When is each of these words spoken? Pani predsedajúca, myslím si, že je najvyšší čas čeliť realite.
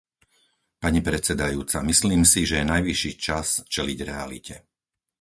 Pani 0.83 0.99
predsedajúca, 1.09 1.77
myslím 1.91 2.21
si, 2.31 2.41
že 2.49 2.55
je 2.65 2.65
najvyšší 2.73 3.11
čas 3.25 3.47
čeliť 3.73 3.99
realite. 4.11 4.55